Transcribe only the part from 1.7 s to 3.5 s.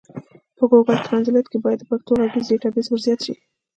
د پښتو ږغيز ډيټابيس ورزيات سي.